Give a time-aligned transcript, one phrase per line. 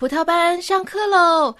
[0.00, 1.54] 葡萄班上课喽！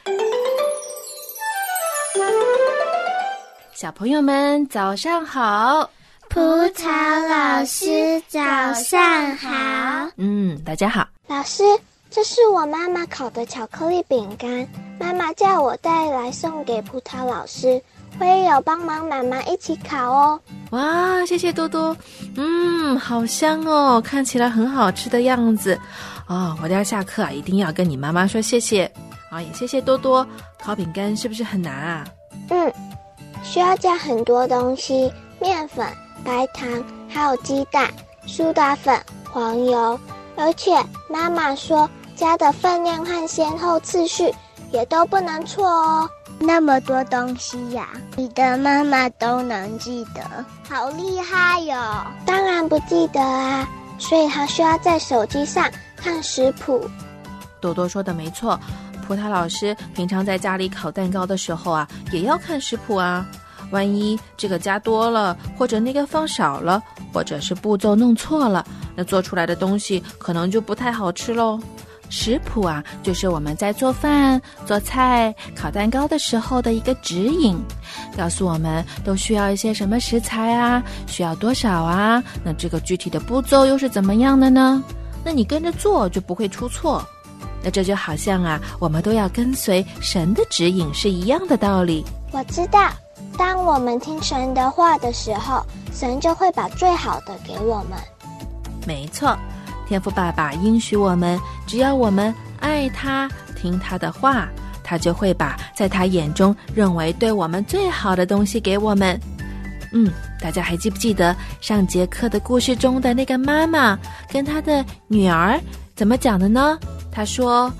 [3.75, 5.91] 小朋友们早上好，
[6.31, 6.89] 葡萄
[7.29, 8.41] 老师早
[8.73, 10.11] 上好。
[10.17, 11.07] 嗯，大家好。
[11.27, 11.63] 老师，
[12.09, 14.67] 这是我妈妈烤的巧克力饼干，
[14.99, 17.79] 妈妈叫我带来送给葡萄老师。
[18.19, 20.41] 我也有帮忙妈妈一起烤哦。
[20.71, 21.95] 哇，谢谢多多。
[22.37, 25.79] 嗯，好香哦，看起来很好吃的样子。
[26.31, 28.89] 哦，我要下课啊，一定要跟你妈妈说谢谢。
[29.33, 30.25] 啊，也谢谢多多。
[30.63, 32.05] 烤饼干是不是很难啊？
[32.51, 32.73] 嗯，
[33.43, 35.85] 需要加很多东西：面粉、
[36.25, 36.69] 白糖，
[37.09, 37.91] 还有鸡蛋、
[38.27, 38.97] 苏打粉、
[39.29, 39.99] 黄油。
[40.37, 40.73] 而且
[41.09, 44.33] 妈妈说，加的分量和先后次序
[44.71, 46.09] 也都不能错哦。
[46.39, 50.23] 那么多东西呀，你的妈妈都能记得，
[50.69, 51.77] 好厉害哟！
[52.25, 53.69] 当然不记得啊，
[53.99, 55.69] 所以她需要在手机上
[56.03, 56.89] 看食谱。
[57.61, 58.59] 多多说的没错，
[59.07, 63.27] 葡萄老师平常在家里烤蛋糕的时候啊，也要看食谱啊。
[63.71, 71.61] 万一这个加多了，或者那个放少了，或者是步骤弄错了，那做出来的东西可能就不太好吃喽。
[72.09, 77.57] 食谱啊，就是我们在做饭、做菜、烤蛋糕的时候的一个指引，
[78.17, 82.21] 告诉我们都需要一些什么食材啊，需要多少啊？
[82.43, 84.83] 那这个具体的步骤又是怎么样的呢？
[85.25, 87.05] 那你跟着做就不会出错。
[87.63, 92.05] 那这就好像啊，我们都要跟随神的指引是一样的道理。
[92.33, 92.91] 我知道，
[93.37, 97.99] 当我们听神的话的时候，神就会把最好的给我们。
[98.87, 99.37] 没错。
[99.87, 104.49] 天赋爸爸应许我们，只要我们爱他、听他的话，
[104.85, 109.21] 他就会把在他眼中认为对我们最好的东西给我们。
[109.93, 110.11] 嗯，
[110.41, 113.99] 大家还记不记得上节课的故事中的那个妈妈
[114.33, 115.61] 跟她的女儿
[115.95, 116.79] 怎么讲的呢？
[117.13, 117.71] 她说：“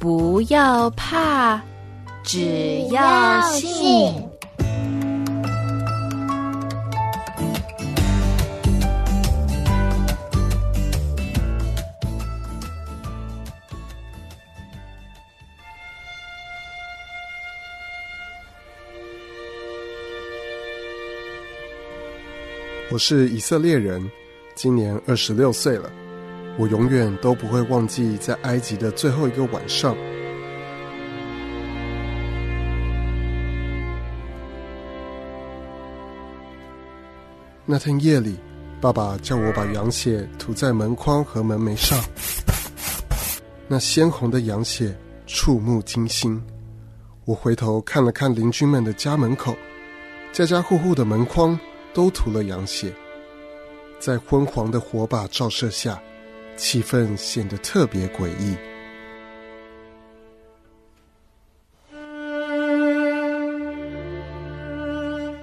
[0.00, 1.60] 不要怕，
[2.24, 4.14] 只要信。”
[22.90, 24.10] 我是以色列人，
[24.54, 25.90] 今年二十六岁了。
[26.56, 29.94] 我永远都不会忘记在埃及的最后一个晚上。
[37.66, 38.38] 那天夜里，
[38.80, 42.02] 爸爸叫我把羊血涂在门框和门楣上。
[43.68, 46.42] 那鲜红的羊血触目惊心。
[47.26, 49.54] 我回头看了看邻居们的家门口，
[50.32, 51.60] 家家户户的门框。
[51.94, 52.92] 都涂了羊血，
[53.98, 56.00] 在昏黄的火把照射下，
[56.56, 58.56] 气氛显得特别诡异。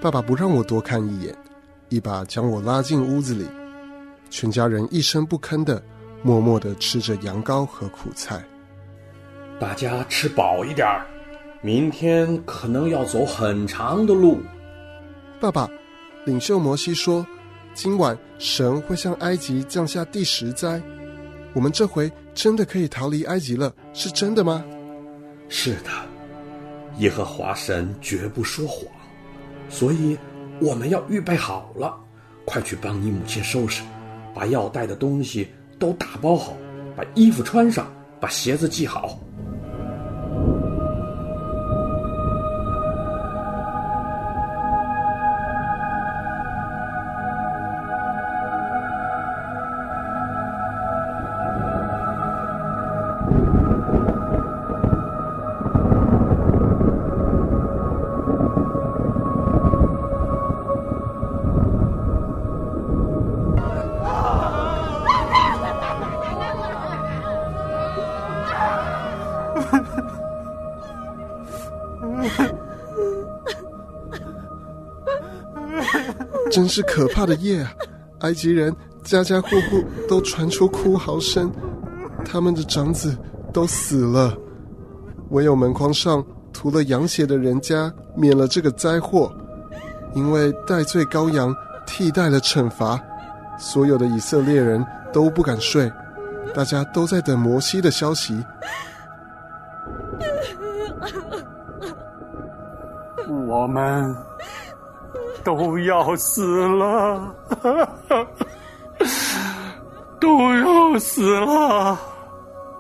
[0.02, 1.36] 爸爸不让我多看一眼，
[1.90, 3.48] 一把将我拉进屋子里，
[4.30, 5.82] 全家人一声不吭的，
[6.22, 8.44] 默默的吃着羊羔和苦菜。
[9.60, 11.08] 大家吃饱一点儿，
[11.62, 14.40] 明天可能要走很长的路。
[15.40, 15.68] 爸爸。
[16.26, 17.26] 领袖摩西说
[17.76, 20.82] ：“今晚神会向埃及降下第十灾，
[21.54, 24.66] 我们这回真的可以逃离埃及了，是真的吗
[25.50, 25.92] ？”“是的，
[26.98, 28.88] 耶和华神绝不说谎，
[29.70, 30.18] 所以
[30.60, 31.96] 我们要预备好了，
[32.44, 33.84] 快去帮你母亲收拾，
[34.34, 35.48] 把要带的东西
[35.78, 36.54] 都打包好，
[36.96, 37.88] 把衣服穿上，
[38.20, 39.20] 把鞋子系好。”
[76.56, 77.70] 真是可怕的夜啊！
[78.22, 78.74] 埃及人
[79.04, 81.52] 家家户户都传出哭嚎声，
[82.24, 83.14] 他们的长子
[83.52, 84.34] 都死了，
[85.32, 89.30] 唯有门框上涂了羊血的人家免了这个灾祸，
[90.14, 91.54] 因为戴罪羔羊
[91.86, 92.98] 替代了惩罚，
[93.60, 94.82] 所有的以色列人
[95.12, 95.92] 都不敢睡，
[96.54, 98.42] 大家都在等摩西的消息。
[103.46, 104.16] 我们。
[105.46, 107.36] 都要死了，
[110.20, 111.96] 都要死了！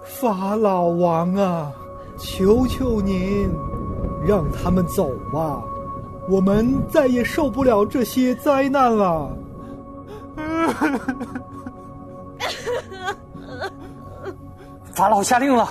[0.03, 1.71] 法老王啊，
[2.17, 3.47] 求求您，
[4.25, 5.61] 让他们走吧，
[6.27, 9.29] 我们再也受不了这些灾难了。
[14.95, 15.69] 法老下令了，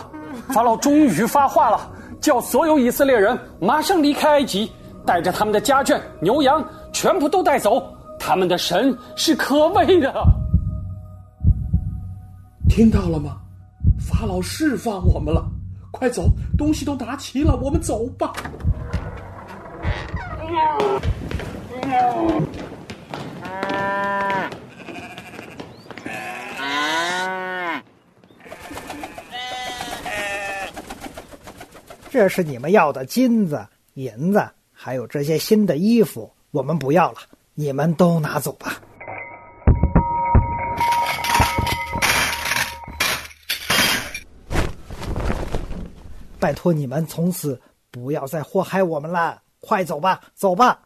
[0.51, 4.71] 法老终于发话了，叫所有以色列人马上离开埃及，
[5.07, 7.95] 带着他们的家眷、牛羊，全部都带走。
[8.19, 10.13] 他们的神是可畏的。
[12.69, 13.37] 听到了吗？
[13.99, 15.45] 法老释放我们了，
[15.91, 16.29] 快走，
[16.59, 18.33] 东西都拿齐了，我们走吧。
[32.11, 34.49] 这是你们要的金子、银子，
[34.85, 37.19] 还有这些新的衣服，我们不要了，
[37.55, 38.75] 你们都拿走吧。
[46.39, 47.59] 拜托你们从此
[47.91, 50.79] 不要再祸害我们了，快走吧，走吧。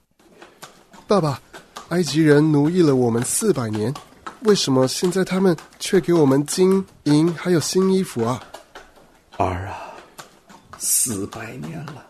[1.08, 1.40] 爸爸，
[1.88, 3.92] 埃及人奴役了我们四百年，
[4.42, 8.40] 为什么现在他们却给我们金银还有新衣服啊？
[9.38, 9.90] 儿啊，
[10.78, 12.07] 四百年了，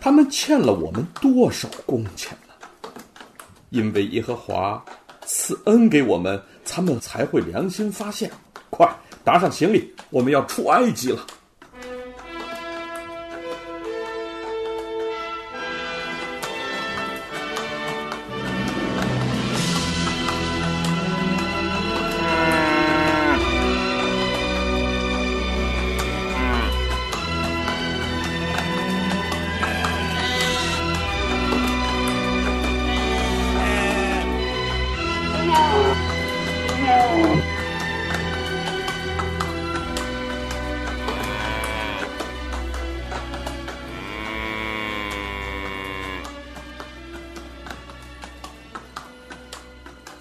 [0.00, 2.54] 他们欠了我们多少工钱呢？
[3.68, 4.82] 因为耶和华
[5.26, 8.30] 赐恩给我们，他们才会良心发现。
[8.70, 8.88] 快
[9.22, 11.26] 搭上行李，我们要出埃及了。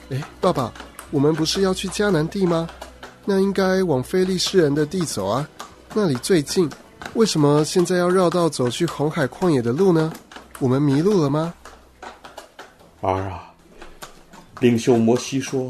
[0.10, 0.74] 哎，爸爸，
[1.12, 2.68] 我们不是要去迦南地吗？
[3.26, 5.48] 那应该往非利士人的地走啊，
[5.94, 6.68] 那里最近。
[7.14, 10.12] 为什么现在要绕道走去红海旷野的路呢？
[10.58, 11.54] 我们迷路了吗？
[13.02, 13.54] 儿啊，
[14.60, 15.70] 领袖摩西说，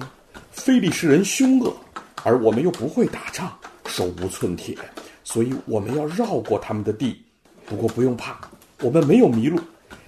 [0.52, 1.76] 非利士人凶恶，
[2.24, 3.52] 而我们又不会打仗，
[3.88, 4.78] 手无寸铁，
[5.26, 7.22] 所以我们要绕过他们的地。
[7.66, 8.40] 不过不用怕，
[8.82, 9.60] 我们没有迷路。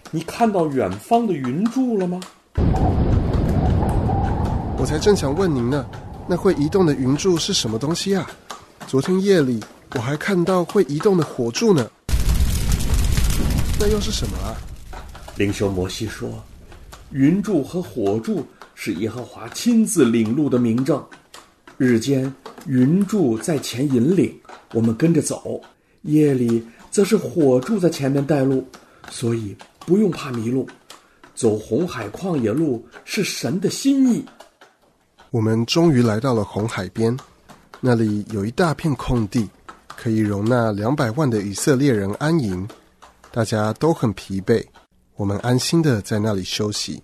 [0.09, 2.19] 你看到远方的云柱了吗？
[4.81, 5.85] 我才正想问您呢，
[6.27, 8.27] 那会移动的云柱是什么东西啊？
[8.87, 9.63] 昨天夜里
[9.93, 11.87] 我还看到会移动的火柱呢，
[13.79, 14.57] 那又是什么啊？
[15.35, 16.43] 领袖摩西说，
[17.11, 18.43] 云柱和火柱
[18.73, 20.99] 是耶和华亲自领路的明证。
[21.77, 22.33] 日间
[22.65, 24.35] 云柱在前引领，
[24.73, 25.61] 我们跟着走；
[26.01, 28.67] 夜里则是火柱在前面带路，
[29.11, 29.55] 所以
[29.85, 30.67] 不用怕迷路。
[31.35, 34.25] 走红海旷野路是神的心意。
[35.31, 37.17] 我们终于来到了红海边，
[37.79, 39.49] 那里有一大片空地，
[39.87, 42.67] 可以容纳两百万的以色列人安营。
[43.31, 44.61] 大家都很疲惫，
[45.15, 47.01] 我们安心的在那里休息。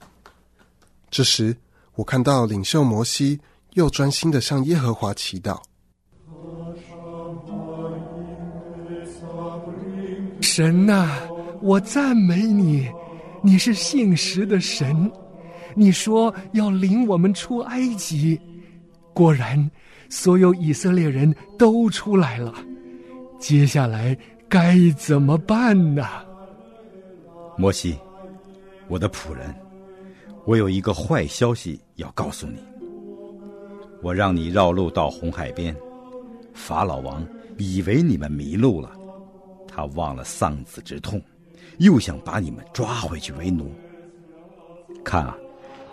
[1.09, 1.55] 这时，
[1.95, 3.39] 我看到领袖摩西
[3.75, 5.61] 又专心的向耶和华祈祷。
[10.41, 11.17] 神呐、
[11.61, 12.89] 我赞美你，
[13.41, 15.09] 你是信实的神。
[15.79, 18.39] 你说要领我们出埃及，
[19.13, 19.69] 果然，
[20.09, 22.51] 所有以色列人都出来了。
[23.37, 24.17] 接下来
[24.49, 26.03] 该怎么办呢？
[27.55, 27.95] 摩西，
[28.87, 29.53] 我的仆人，
[30.45, 32.57] 我有一个坏消息要告诉你。
[34.01, 35.75] 我让你绕路到红海边，
[36.55, 37.23] 法老王
[37.59, 38.91] 以为你们迷路了，
[39.67, 41.21] 他忘了丧子之痛，
[41.77, 43.71] 又想把你们抓回去为奴。
[45.03, 45.37] 看啊！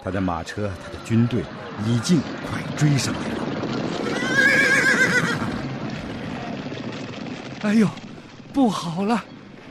[0.05, 1.43] 他的马车，他的军队
[1.87, 2.21] 已经
[2.51, 3.37] 快追上来了。
[7.63, 7.89] 哎呦，
[8.53, 9.25] 不好了！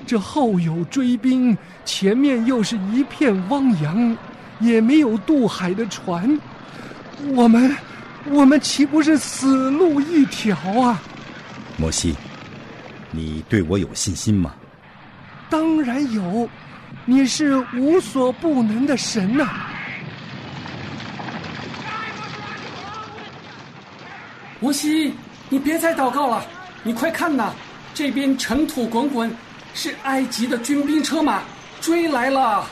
[0.08, 4.18] 这后有追兵，前面又是一片汪洋，
[4.60, 6.40] 也没有渡海的船，
[7.36, 7.74] 我们，
[8.26, 11.00] 我们岂不是死路一条啊？
[11.78, 12.16] 摩西，
[13.12, 14.56] 你对我有信心吗？
[15.50, 16.50] 当然有，
[17.06, 19.48] 你是无所不能的神呐、
[24.64, 25.14] 摩西，
[25.50, 26.42] 你别再祷告了，
[26.84, 27.52] 你快看呐，
[27.94, 29.30] 这边尘土滚滚，
[29.74, 31.44] 是埃及的军兵车马
[31.82, 32.66] 追来了。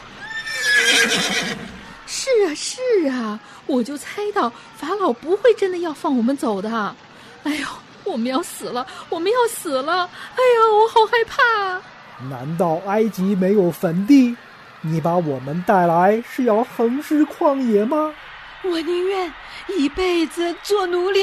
[2.07, 2.79] 是啊，是
[3.09, 6.95] 啊，我就猜到法老不会真的要放我们走的。
[7.43, 7.67] 哎呦，
[8.05, 10.09] 我们要死了，我们要死了！
[10.35, 11.81] 哎呀，我好害怕！
[12.29, 14.33] 难道埃及没有坟地？
[14.79, 18.13] 你把我们带来是要横尸旷野吗？
[18.63, 19.33] 我宁愿
[19.67, 21.19] 一辈子做奴隶，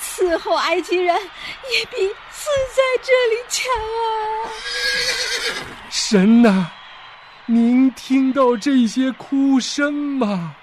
[0.00, 4.52] 伺候埃及人，也比死在这里强啊！
[5.90, 6.70] 神呐，
[7.46, 10.54] 您听到这些哭声吗？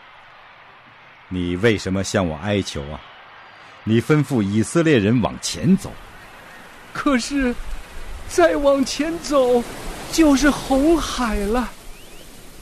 [1.28, 3.00] 你为什么向我哀求啊？
[3.84, 5.92] 你吩咐以色列人往前走，
[6.94, 7.54] 可是
[8.30, 9.62] 再往前走
[10.12, 11.70] 就是红海了。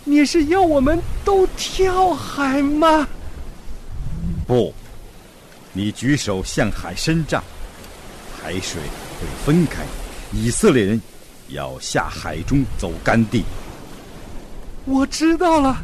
[0.04, 3.08] 你是要我们都跳海吗？
[4.52, 4.74] 不，
[5.72, 7.42] 你举手向海伸杖，
[8.38, 8.82] 海水
[9.18, 9.86] 会分开，
[10.34, 11.02] 以色列人
[11.48, 13.46] 要下海中走干地。
[14.84, 15.82] 我知道了，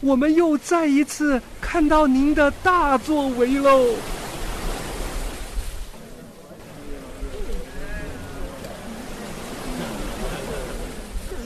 [0.00, 3.94] 我们又再一次看到您的大作为喽！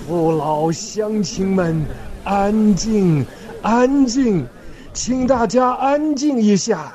[0.09, 1.85] 父老乡亲们，
[2.25, 3.23] 安静，
[3.61, 4.47] 安静。
[4.95, 6.95] 请大家安静一下，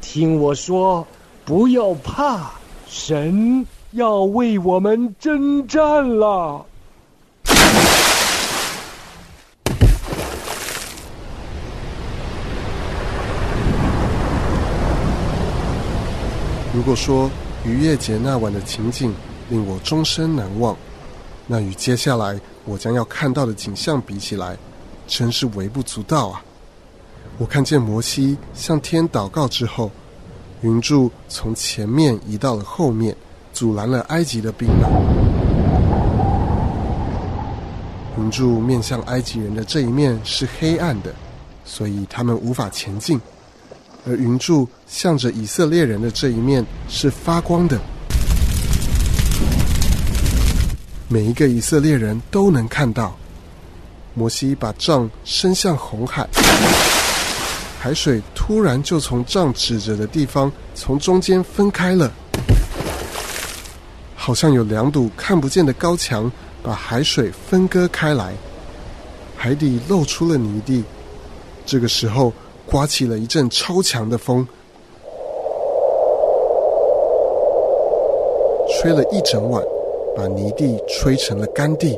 [0.00, 1.04] 听我说，
[1.44, 2.52] 不要怕，
[2.86, 6.64] 神要为我们征战了。
[16.72, 17.28] 如果说
[17.64, 19.12] 逾越节那晚的情景
[19.50, 20.76] 令我终身难忘，
[21.48, 24.56] 那与接下来我将要看到的景象比起来，
[25.08, 26.40] 真是微不足道啊！
[27.38, 29.90] 我看见摩西向天祷告之后，
[30.62, 33.14] 云柱从前面移到了后面，
[33.52, 34.88] 阻拦了埃及的兵马。
[38.18, 41.14] 云柱面向埃及人的这一面是黑暗的，
[41.66, 43.18] 所以他们无法前进；
[44.06, 47.78] 而云柱向着以色列人的这一面是发光的，
[51.06, 53.14] 每一个以色列人都能看到。
[54.14, 56.26] 摩西把杖伸向红海。
[57.86, 62.10] 海水突然就从杖指着的地方从中间分开了，
[64.16, 66.28] 好像有两堵看不见的高墙
[66.64, 68.34] 把海水分割开来，
[69.36, 70.82] 海底露出了泥地。
[71.64, 72.32] 这个时候，
[72.68, 74.44] 刮起了一阵超强的风，
[78.82, 79.62] 吹了一整晚，
[80.16, 81.96] 把泥地吹成了干地。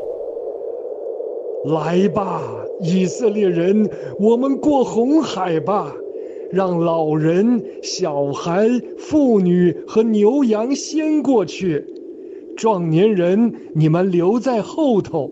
[1.65, 2.43] 来吧，
[2.81, 5.93] 以色列人，我们过红海吧！
[6.51, 8.69] 让老人、小孩、
[8.99, 11.85] 妇女和牛羊先过去，
[12.57, 15.31] 壮年人你们留在后头。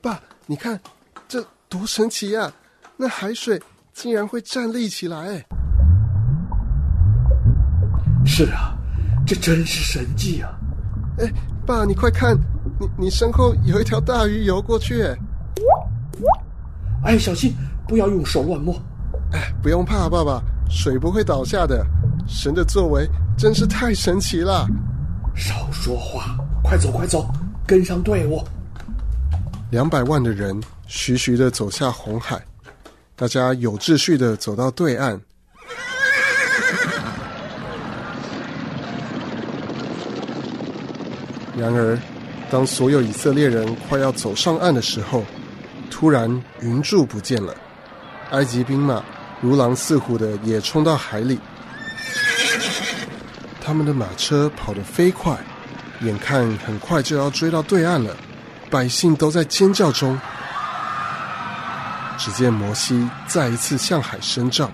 [0.00, 0.80] 爸，你看。
[1.28, 2.52] 这多神奇呀！
[2.96, 3.60] 那海水
[3.92, 5.44] 竟然会站立起来！
[8.24, 8.76] 是啊，
[9.26, 10.50] 这真是神迹啊！
[11.18, 11.32] 哎，
[11.66, 12.36] 爸，你快看，
[12.78, 15.02] 你你身后有一条大鱼游过去！
[17.04, 17.54] 哎，小心，
[17.88, 18.74] 不要用手乱摸！
[19.32, 21.84] 哎，不用怕，爸爸，水不会倒下的。
[22.28, 24.66] 神的作为真是太神奇了！
[25.34, 27.28] 少说话，快走快走，
[27.66, 28.42] 跟上队伍！
[29.70, 30.60] 两百万的人。
[30.94, 32.38] 徐徐的走下红海，
[33.22, 35.20] 大家有秩序的走到对岸。
[41.56, 41.96] 然而，
[42.50, 45.24] 当所有以色列人快要走上岸的时候，
[45.88, 47.54] 突然云柱不见了，
[48.32, 49.00] 埃及兵马
[49.40, 51.38] 如狼似虎的也冲到海里，
[53.60, 55.38] 他们的马车跑得飞快，
[56.00, 58.16] 眼看很快就要追到对岸了，
[58.68, 60.18] 百姓都在尖叫中。
[62.18, 64.70] 只见摩西再一次向海伸杖，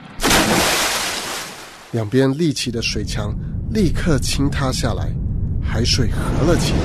[1.92, 3.35] 两边立起的水墙
[3.73, 5.09] 立刻倾塌下来，
[5.62, 6.78] 海水合了起来。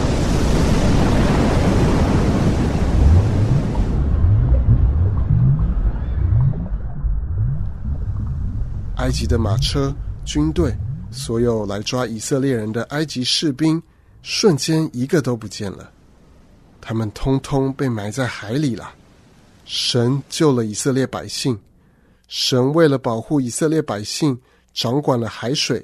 [8.97, 9.93] 埃及的马车、
[10.23, 10.73] 军队，
[11.11, 13.81] 所有来抓以色列人的埃及士兵，
[14.21, 15.91] 瞬间一个都不见了，
[16.79, 18.89] 他们通通被埋在海里了。
[19.65, 21.59] 神救了以色列百姓，
[22.27, 24.39] 神为了保护以色列百姓，
[24.73, 25.83] 掌管了海水。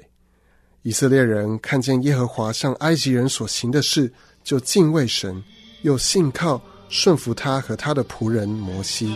[0.82, 5.42] 以色列人看见耶和华向埃及人所行的事，就敬畏神，
[5.82, 9.14] 又信靠顺服他和他的仆人摩西。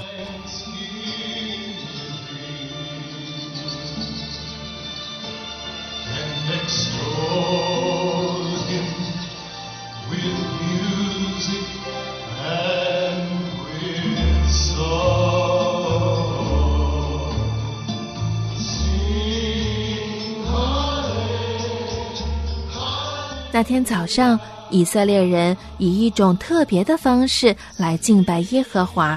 [23.55, 24.37] 那天早上，
[24.69, 29.17] 以色列人以一种特别的方式来敬拜耶和华。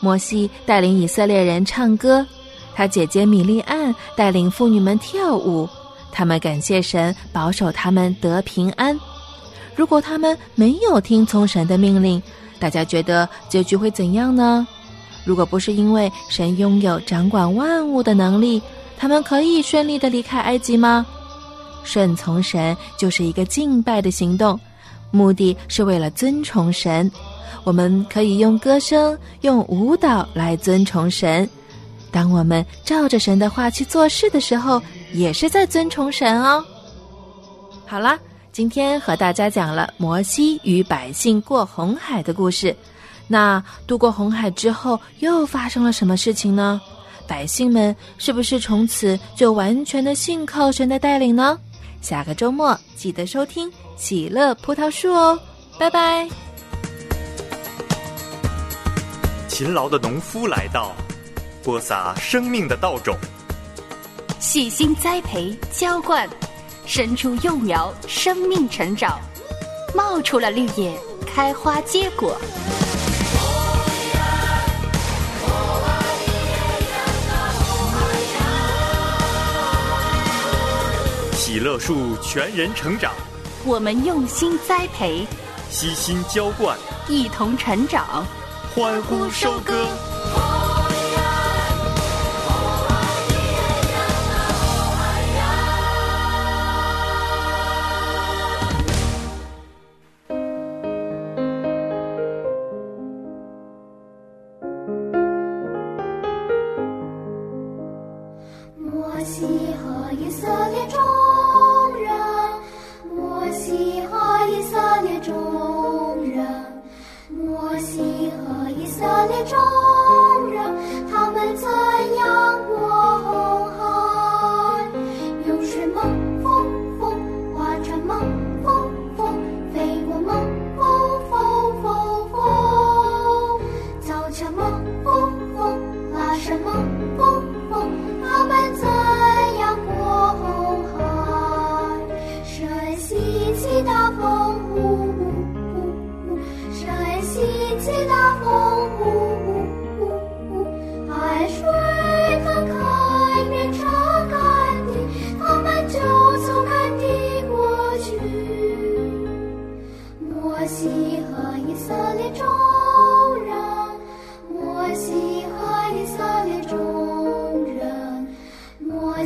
[0.00, 2.26] 摩西带领以色列人唱歌，
[2.74, 5.66] 他姐姐米利安带领妇女们跳舞。
[6.12, 9.00] 他们感谢神保守他们得平安。
[9.74, 12.22] 如果他们没有听从神的命令，
[12.58, 14.68] 大家觉得结局会怎样呢？
[15.24, 18.60] 如果不是因为神拥有掌管万物的能力，
[18.98, 21.06] 他们可以顺利的离开埃及吗？
[21.84, 24.58] 顺从神就是一个敬拜的行动，
[25.10, 27.10] 目的是为了尊崇神。
[27.62, 31.48] 我们可以用歌声、用舞蹈来尊崇神。
[32.10, 34.80] 当我们照着神的话去做事的时候，
[35.12, 36.64] 也是在尊崇神哦。
[37.86, 38.18] 好啦，
[38.52, 42.74] 今天和大家讲了摩西与百姓过红海的故事。
[43.26, 46.80] 那渡过红海之后，又发生了什么事情呢？
[47.26, 51.58] 百姓们是不是从此就完全的信靠神的带领呢？
[52.04, 55.40] 下个周末记得收听喜乐葡萄树哦，
[55.78, 56.28] 拜拜。
[59.48, 60.92] 勤劳的农夫来到，
[61.62, 63.16] 播撒生命的稻种，
[64.38, 66.28] 细心栽培浇灌，
[66.84, 69.18] 伸出幼苗，生命成长，
[69.94, 72.36] 冒出了绿叶，开花结果。
[81.54, 83.12] 喜乐树全人成长，
[83.64, 85.24] 我们用心栽培，
[85.70, 88.26] 悉心浇灌，一同成长。
[88.74, 89.86] 欢呼收割。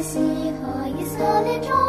[0.03, 0.18] 西
[0.61, 1.88] 和以色列中。